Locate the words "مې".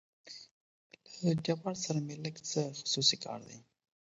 2.05-2.15